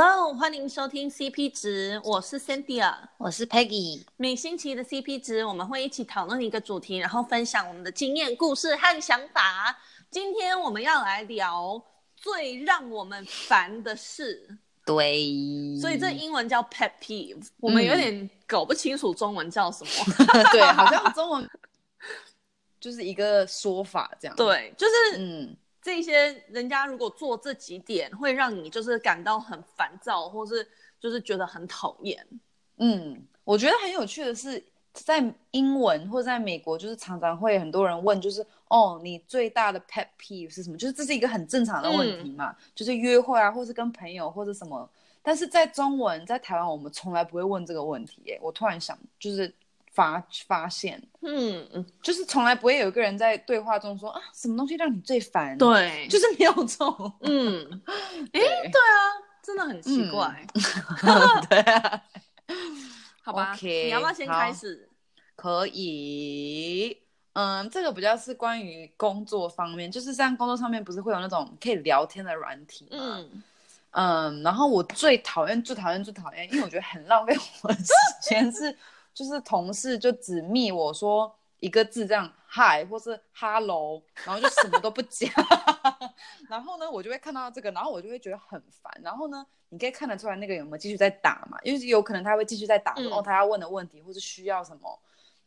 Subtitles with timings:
[0.00, 4.04] Hello，欢迎收听 CP 值，我是 Cynthia，我是 Peggy。
[4.16, 9.76] 每星期的 CP 值，我们会一起讨论一个主题，然后分享我们的经验、故事和想法。
[10.08, 11.82] 今天我们要来聊
[12.14, 14.56] 最让我们烦的事。
[14.84, 19.90] 对，所以这英文叫 pet peeve，我们有点搞不清楚中文叫什么。
[20.52, 21.50] 对，好像中文
[22.78, 24.36] 就是一个说法这样。
[24.36, 25.56] 对，就是嗯。
[25.88, 30.68] 这些人家如果做这几点，会让你就是感到很烦躁，或是
[31.00, 32.26] 就是觉得很讨厌。
[32.76, 40.76] 嗯，我觉得很有趣的是，在英文或在美国，就是常常会很多人问，就是哦，你最大的 pet peeve 是什么？
[40.76, 44.86] 就是这是一个很正常的问题嘛，嗯、就是约会啊，或是跟朋友或者什么。
[45.22, 48.20] 但是在中文，在台湾，我们从来不会问这个问题。
[48.26, 49.50] 耶，我突然想，就是。
[49.98, 55.58] 发发现，嗯嗯，就是从来不会有一个人在对话中说啊，什么东西让你最烦？
[55.58, 57.12] 对，就是没有错。
[57.22, 57.82] 嗯，
[58.30, 58.94] 哎，对啊，
[59.42, 60.46] 真的很奇怪。
[61.50, 62.02] 对啊，
[63.24, 64.88] 好吧，okay, 你要不要先开始？
[65.34, 66.96] 可以，
[67.32, 72.98] 嗯，这个比较是关于工作方面，就是像工作上面不是会有那种可以聊天的软体吗？
[73.00, 73.42] 嗯
[73.90, 77.92] 嗯，然后我最讨厌、最讨厌、最讨厌，因为我觉得很浪费我的时
[78.22, 78.76] 间是。
[79.18, 85.28] 就是同事就只密我说一个字这样嗨，或是 hello，然后就什么都不讲。
[86.48, 88.96] 然后呢，我就会看到这个，然后我就会觉得很烦。
[89.02, 91.58] 然后呢，你可以看得出来那个有没有继续在打嘛？
[91.64, 94.96] 因为有可能他会继续在打，嗯、哦，他要问的问题或是需要什么。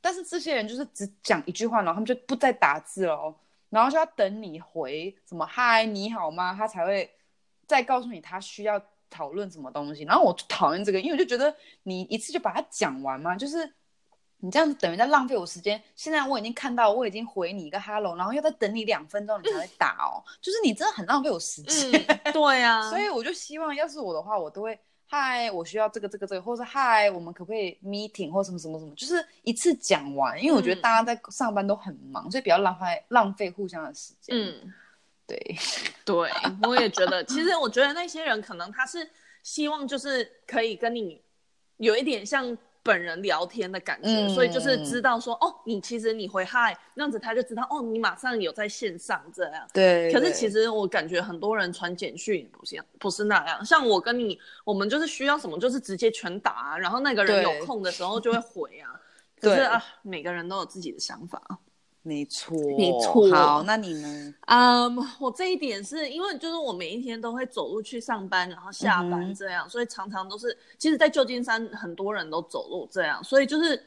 [0.01, 3.33] 但是这些人就是只讲一句话，然后他们就不再打字了，
[3.69, 6.53] 然后就要等你回什么嗨，你好吗？
[6.53, 7.09] 他才会
[7.65, 8.81] 再告诉你他需要。
[9.11, 13.71] 讨论什么东西，然后我就讨厌这个，因为我就觉得你一次就把它讲完嘛，就是
[14.37, 15.79] 你这样子等于在浪费我时间。
[15.95, 22.03] 现在我已经看到，我已经回你一个 hello，然后又在等你两分钟你才会打哦，嗯、 就是你真的很浪费我时间。
[22.07, 34.35] 嗯、对啊， 所以我就希望，要是我的话，我都会嗨，我需要这个这个这个，或者嗨，我们可不可以 meeting 或什么什么什么，就是一次讲完，因为我觉得大家在上班都很忙，嗯、所以比较浪费浪费互相的时间。
[34.35, 34.73] 嗯。
[35.31, 35.57] 对，
[36.03, 36.31] 对，
[36.63, 39.07] 我也觉得，其实我觉得那些人可能他是
[39.43, 41.21] 希望就是可以跟你
[41.77, 49.67] 有一点像本人聊天的感觉，嗯、所以就是知道说哦，你其实你回嗨，那样子他就知道哦，你马上有在线上这样。
[49.73, 50.11] 对。
[50.11, 58.89] 可是其实我感觉很多人传简讯不是不是那样，像我跟你，我们就是需要什么就是直接全打啊，然后那个人有空的时候就会回啊。
[59.39, 59.49] 对。
[59.49, 61.41] 可是啊，每个人都有自己的想法。
[62.03, 63.29] 没错，没错。
[63.29, 64.33] 好，那你呢？
[64.47, 73.79] 嗯，um, 我这一点是因为就是我每一天都会走路去上班，然后下班这样，嗯、所以常常都是，其实，在旧金山很多人都走路这样，所以就是，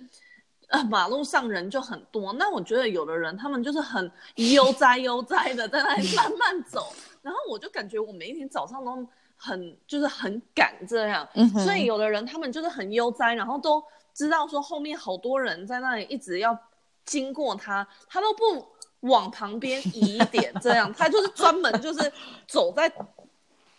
[0.69, 2.33] 呃，马路上人就很多。
[2.35, 9.05] 那我觉得有的人他们就是很悠哉悠哉的在那里慢慢走，然后我就感觉我每一天早上都
[9.37, 13.83] 很就是很赶这样，嗯、所以有的人他们就是很悠哉，然后都
[14.15, 16.57] 知道说后面好多人在那里一直要。
[17.05, 18.67] 经过他，他都不
[19.01, 22.11] 往旁边移一点，这样 他就是专门就是
[22.47, 22.91] 走在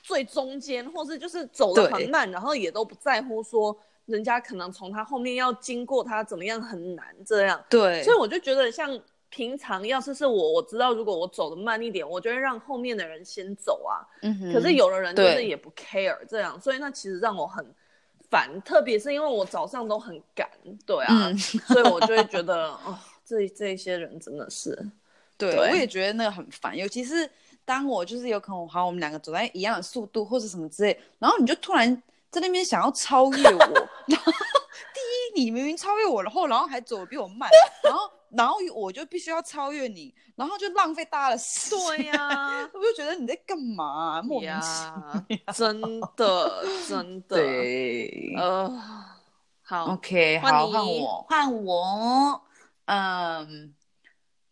[0.04, 3.76] 最中间，或是就是走的很慢，然后也都不在乎说
[4.06, 7.60] 人家可能从他后面要经过他怎么样很难这样。
[7.68, 9.00] 对，所以我就觉得像
[9.30, 14.06] 平常要是是我，我知道如果我走的慢一点，我就会让后面的人先走啊。
[14.22, 14.54] 嗯哼。
[14.54, 17.66] 可是有的人就是也不 care 这样，所以那其实让我很
[18.30, 20.48] 烦，特别是因为我早上都很赶，
[20.86, 21.38] 对啊，嗯、
[21.68, 22.96] 所以我就会觉得哦。
[23.26, 24.70] 这这些人真的是，
[25.38, 27.30] 对，对我也觉得那个很烦，尤其是
[27.66, 33.60] 当我就是有可能好，我们两个走在一样的速度或者什么之类，然后你就突然在那边想要超越我，
[34.08, 34.32] 然后
[34.94, 37.50] 第一你明明超越我，然后然后还走得比我慢，
[37.84, 41.80] 然后然后我就必须要超越你，然后就浪费大家的时间。
[41.98, 44.22] 对呀、啊， 我就觉得你在干嘛、啊？
[44.22, 44.68] 莫名其
[45.28, 45.82] 妙， 真
[46.16, 47.38] 的真的。
[47.38, 48.84] 对，呃，
[49.64, 52.42] 好，OK，换好，换我，换我。
[52.86, 53.74] 嗯，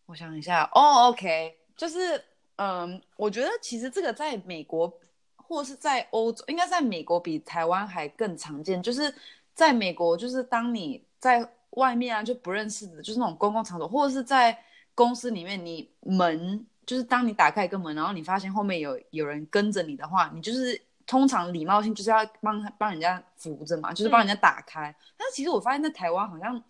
[0.06, 2.22] 我想一下哦，OK，就是
[2.56, 4.92] 嗯，我觉得其实这个在美国
[5.36, 8.82] 或是在欧洲，应该在美国比台湾还更常见。
[8.82, 9.14] 就是
[9.54, 14.58] 在美国，就是当你在外面啊，就不认识的，就是那种公共场所，或者是在
[14.94, 24.94] 公司里面，你门就是当你打开一个门，然后你发现后面有有人跟着你的话，你就是通常礼貌性就是要帮他帮人家扶着嘛，就是帮人家打开。
[25.16, 26.62] 但是其实我发现，在台湾好像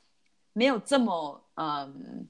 [0.55, 1.41] 没有这么。
[1.57, 2.27] 嗯，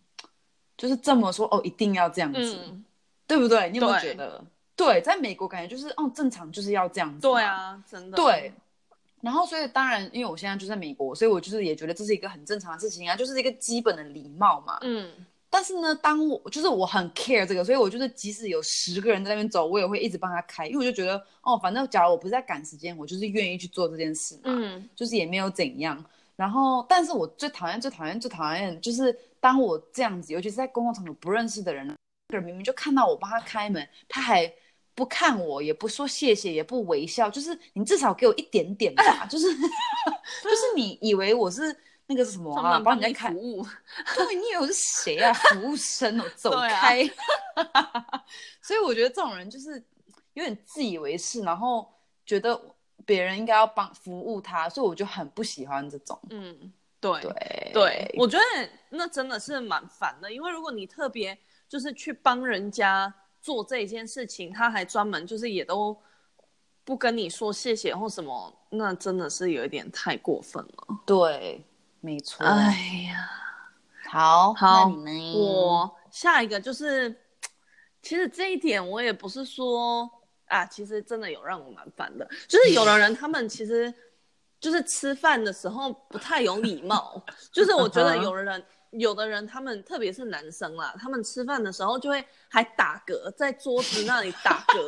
[0.76, 2.84] 就是这么说哦，一定要这样子，嗯、
[3.26, 3.70] 对不对？
[3.70, 4.44] 你有没有觉得？
[4.76, 7.20] 对，对，在美国感觉就是哦，正常就是要这样子。
[7.22, 8.16] 对啊，真的。
[8.16, 8.52] 对。
[9.22, 14.76] 然后，所以当然，因为我现在就在美国，所以我就是也觉得这是一个很正常的事情啊，就是一个基本的礼貌嘛。
[14.82, 15.10] 嗯，
[15.48, 26.04] 但是呢，当我就是我很 care 这个，所以我就是即使有十个人在那边走，我也会一直帮他开，因为我就觉得哦，反正假如我不是在赶时间，我就是愿意去做这件事嘛，嗯，就是也没有怎样。
[26.36, 31.94] 然后，但是我最讨厌、最讨厌、最讨厌，就是当我这样子，尤其是在公共场所不认识的人，那
[32.28, 34.52] 个人明明就看到我帮他开门，他还
[34.96, 41.76] 不看我，也不说谢谢，也不微笑，就是你至少给我一点点吧， 就是就是你以为我是
[42.06, 42.80] 那个什么啊？
[42.80, 43.64] 帮人家开服务？
[44.16, 45.32] 对，你以为我是谁啊？
[45.32, 47.08] 服务生哦，走开！
[47.72, 48.24] 啊、
[48.60, 49.80] 所以我觉得这种人就是
[50.32, 51.88] 有点自以为是，然后
[52.26, 52.60] 觉得。
[53.06, 56.18] 别人应该要帮服务他，所以我就很不喜欢这种。
[56.30, 58.44] 嗯，对对对，我觉得
[58.90, 65.96] 那真的是蛮烦的，因为如果你特别就是去帮人家做这一件事情，他还专门就是也都
[66.84, 70.98] 不跟你说谢谢或什么，那真的是有一点太过分了。
[71.04, 71.64] 对，
[72.00, 72.44] 没错。
[72.46, 73.30] 哎呀，
[74.10, 74.92] 好好，
[75.34, 77.14] 我下一个就是，
[78.00, 80.10] 其实这一点我也不是说。
[80.54, 83.92] 啊，其实真的有让我蛮烦的，就是有的人他们其实
[84.60, 87.20] 就是吃饭的时候不太有礼貌，
[87.52, 94.78] 就是我觉得有的人有的人他们特别是男生啦，他们吃饭的时候就会还打嗝在桌子那里打嗝，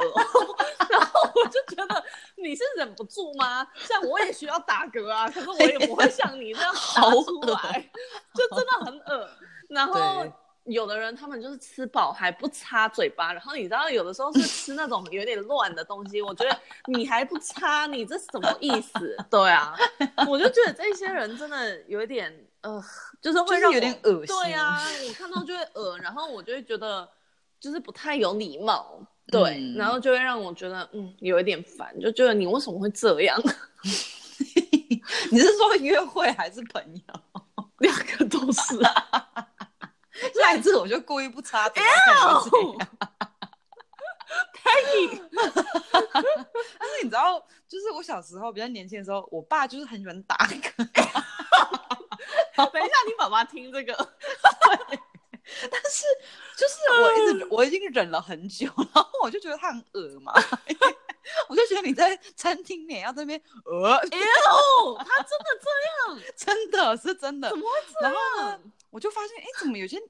[0.88, 2.04] 然后我就觉得
[2.36, 3.66] 你是忍不住吗？
[3.74, 7.90] 像我也需要打嗝啊，可是我也不会像你这样打出来，
[8.32, 9.28] 就真的很恶，
[9.68, 10.24] 然后。
[10.66, 19.16] 有的人他们就是吃饱还不擦嘴巴，然后你知道有的时候是吃那种有点乱的东西，我觉得你还不擦，你这什么意思？
[19.30, 19.76] 对啊，
[20.28, 22.32] 我就觉得这些人真的有一点
[22.62, 22.82] 呃，
[23.20, 24.36] 就是会让我有点恶心。
[24.36, 27.08] 对啊，我看到就会 恶，然后我就会觉得
[27.60, 33.40] 就是不太有礼貌，对，嗯、然后就会让我觉得嗯有一点烦，就觉得你为什么会这样？
[35.30, 37.42] 你是说约会还是朋友？
[37.78, 38.78] 两个都是。
[40.34, 41.82] 下一次我就故意不擦嘴。
[44.52, 45.22] 可以。
[46.12, 50.60] 但是你知道，就是我小时候比较年轻的时候，我爸就是很喜欢打嗝。
[52.72, 53.94] 等一下，你爸爸听这个。
[55.70, 56.04] 但是
[56.56, 60.32] 就是我一直我已经忍了很久，然后我就觉得他很恶嘛。
[61.48, 67.48] 我就觉得你在餐厅里要这边呃，哎呦，他真的这样， 真的是真的。
[67.48, 67.70] 怎么会
[68.00, 68.12] 这样？
[68.12, 68.60] 然后呢，
[68.96, 70.00] 我就发现，哎，怎么有些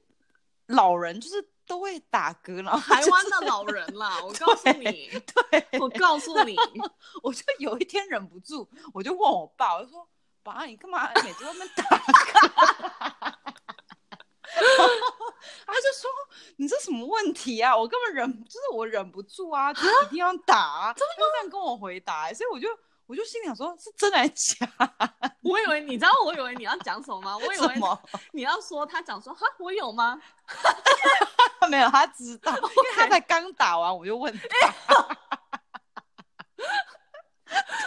[0.67, 5.11] 老人就是都会打嗝，了台湾的老人啦， 我告诉你，
[5.51, 6.55] 对，我告诉你，
[7.21, 10.09] 我就有一天忍不住，我就问我爸，我就说，
[10.45, 13.35] 爸，你干嘛每次外面打嗝？
[15.67, 16.09] 他就说
[16.57, 17.77] ：“你这什么问题啊？
[17.77, 22.69] 我根本忍，就是我忍不住啊，就一定要打啊。”他就这样跟我回答，所以我就
[23.07, 24.69] 我就心里想说：“是真的还是假？”
[25.43, 27.37] 我以为你知道，我以为你要讲什么吗？
[27.39, 27.75] 我以为
[28.33, 30.21] 你要说他讲说：“哈，我有吗？”
[31.71, 34.49] 没有，他知道， 因为他才刚打完，我就问他。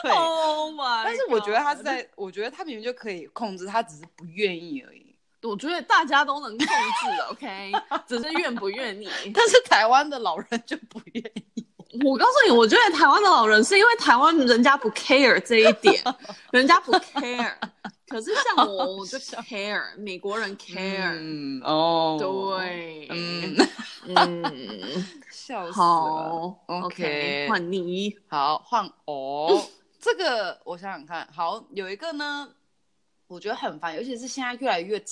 [0.02, 0.74] 对， Oh！
[1.04, 5.16] 但是我觉得他是在，我觉得他明明就可以控制，他只是不愿意而已。
[5.42, 7.72] 我觉得大家都能控制，OK，
[8.06, 9.10] 只是愿不愿意。
[9.34, 11.49] 但是台湾的老人就不愿意。
[12.06, 16.04] 我告诉你，我觉得台湾的老人是因为台湾人家不 care 这一点，
[16.52, 17.54] 人家不 care。
[18.08, 21.18] 可是像我， 我就 care，美国人 care。
[21.20, 23.56] 嗯哦，对，嗯。
[24.08, 26.56] 嗯， 笑死了。
[26.66, 29.70] ，OK，换你，好换我。
[30.00, 32.50] 这个我想想看，好，有一个呢，
[33.28, 35.04] 我觉得很烦，尤其是现在越来越。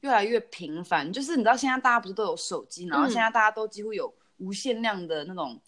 [0.00, 5.60] 越来越频繁，就是你知道现在大家不是都有手机，然后现在大家都几乎有无限量的那种嗯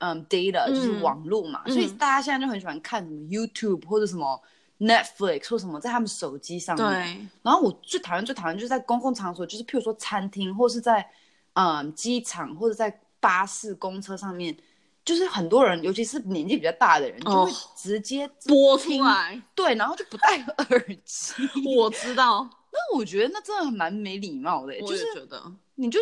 [0.00, 4.42] data，就是网络嘛，嗯、所以大家现在就很喜欢看什么 YouTube 或者什么
[4.78, 6.86] Netflix 或什么在他们手机上面。
[6.86, 7.26] 对。
[7.42, 11.06] 然后我最讨厌最讨厌就是在公共场所，就是譬如说餐厅或是在
[11.52, 14.56] 嗯机场或者在巴士公车上面，
[15.04, 21.34] 就是很多人，尤其是年纪比较大的人，就会直接播出来，对，然后就不戴耳机。
[21.76, 22.48] 我知道。
[22.72, 25.42] 那我觉得那真的蛮没礼貌的，就是觉得，
[25.74, 25.98] 你就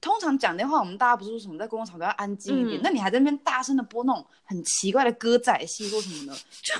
[0.00, 6.74] 通常讲电话，我们大家不是说什么在公共场合要安静一点，那、嗯、你还在那边大声的播那种很奇怪的歌仔戏或什么的，就，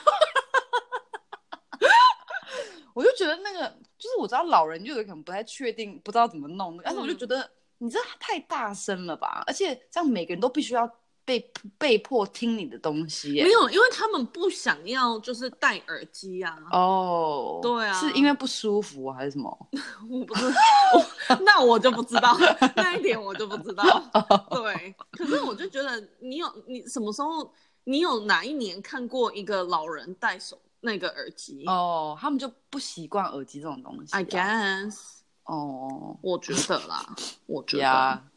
[2.95, 10.91] 我就觉得那个就是我知道老人就有可能不太确定，不知道怎么弄，但是我就觉得你这太大声了吧，而且这样每个人都必须要。
[11.25, 16.59] 被被迫听你的东西，没有，因为他们不想要，就是戴耳机啊。
[16.73, 19.69] 哦，对啊，是因为不舒服还是什么？
[20.11, 22.37] 我不知道， 那我就不知道
[22.75, 23.85] 那一点，我就不知道。
[24.51, 27.53] 对，可是我就觉得你有你什么时候，
[27.85, 31.65] 你有哪一年看过一个老人戴手那个耳机？
[31.67, 34.13] 哦，他们就不习惯耳机这种东西。
[34.15, 35.20] I guess。
[35.51, 37.05] 哦，我觉得啦，
[37.47, 37.83] 我觉得。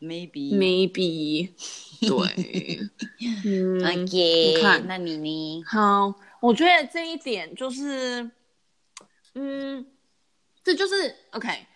[0.02, 1.52] Yeah,，maybe maybe，
[2.02, 2.90] 对，
[3.46, 5.64] 嗯，OK，你看，那你呢？
[5.68, 8.32] 好，我觉得这一点就是，
[9.36, 9.86] 嗯，
[10.64, 11.68] 这就是 OK，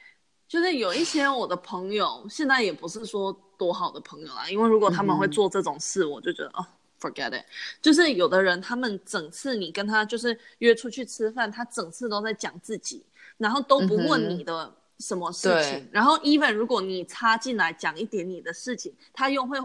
[0.47, 6.65] 就是有一些我的朋友，现在也不是说多好的朋友啦，因为如果他们会做这种事，嗯、我就觉得哦。
[6.99, 7.45] Forget it，
[7.79, 13.05] 就是有的人，他们整次你跟他就是约出去吃饭，他整次都在讲自己，
[13.37, 15.77] 然后都不问你的什么事情。
[15.77, 19.57] 嗯、然后 even 如果你插进来讲一点你的事情，他又会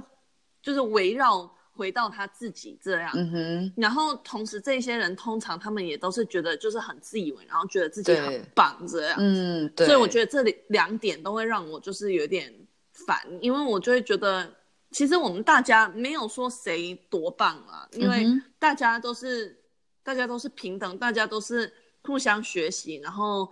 [0.63, 3.11] 就是围绕回到他自己这样。
[3.15, 3.73] 嗯哼。
[3.77, 9.17] 然后同时这些人通常他们也都是觉得就是很自以为，然后觉得自己很棒这样。
[9.19, 9.87] 嗯，对。
[9.87, 12.53] 所以我觉得这里两点都会让我就是有点
[12.93, 14.49] 烦，因为我就会觉得。
[14.95, 18.27] 其实我们大家没有说谁多棒啊，因为
[18.59, 19.57] 大家都是、嗯、
[20.03, 21.73] 大家都是平等，大家都是
[22.03, 22.97] 互相学习。
[22.97, 23.51] 然后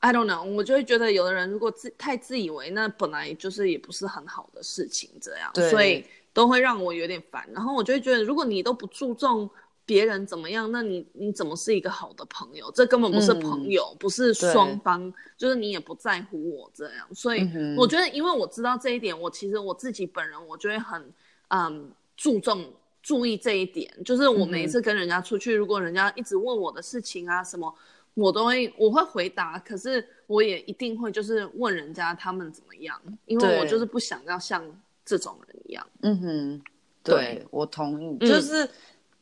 [0.00, 6.04] ，I don't know，我就会觉得有的人如果自太自以为，那本来就是也不是很好的事情，这样，对所以
[6.34, 7.48] 都会让我有点烦。
[7.52, 9.48] 然后我就会觉得，如果你都不注重。
[9.86, 10.70] 别人怎么样？
[10.70, 12.70] 那你你怎么是一个好的朋友？
[12.70, 17.12] 这根本不是朋友，嗯、不是双方，就是你也不在乎我这样。
[17.12, 17.40] 所以
[17.76, 21.12] 我觉得，因为我知道这一点，我其实我自己本人，我就会很
[21.48, 23.92] 嗯注重注意这一点。
[24.04, 27.74] 就是我每一次跟人家出去，嗯、如果人家一直问我的事情啊什么，
[28.14, 29.58] 我都会我会回答。
[29.58, 34.64] 可是我也一定会就是问人家他们怎么样，因为我就是不想要像
[35.04, 35.86] 这种人一样。
[36.02, 36.62] 嗯哼，
[37.02, 37.46] 对，对。
[37.50, 38.64] 我同意，就是。
[38.64, 38.70] 嗯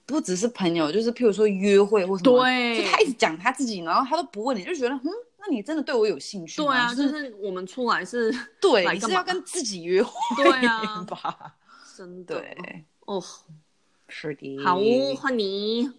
[0.08, 5.02] 不只是朋友，就是譬如说约会或什么，对，就他一直讲他自己，然后他都不问你，就觉得，嗯，
[5.36, 6.66] 那你真的对我有兴趣吗？
[6.66, 10.10] 对啊，就是我们出来是，对，你是要跟自己约会，
[10.42, 11.54] 对啊，吧，
[11.94, 13.22] 真的，对，哦，
[14.08, 14.80] 是的，好，
[15.18, 15.90] 换你，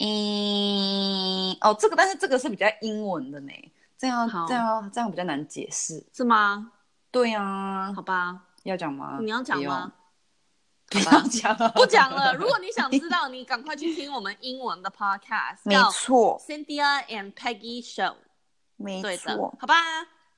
[0.00, 3.52] 嗯，哦，这个，但是这个是比较英文的呢，
[3.98, 6.72] 这样，这样，这样比较难解释，是吗？
[7.10, 9.18] 对啊，好吧，要讲吗？
[9.20, 9.92] 你要讲吗？
[10.86, 12.34] 不要 讲，不讲了。
[12.34, 18.14] 如果你想知道，你赶快去听我们英文的 podcast，没错，Cynthia and Peggy Show，
[18.76, 19.74] 没错，好吧。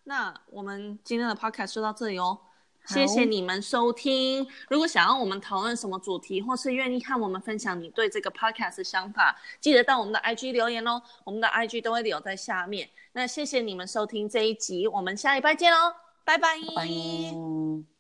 [0.05, 2.52] 那我们今天的 podcast 就到这里哦，好
[2.87, 4.47] 谢谢你们收听。
[4.69, 12.89] 如果想要我们讨论什么主题，或是愿意和我们分享你对这个 podcast 的想法，记得到我们的 IG 留言哦，我们的 IG 都会留在下面。
[13.13, 16.59] 那谢谢你们收听这一集，我们下礼拜见喽，拜拜。
[16.75, 17.92] 拜拜。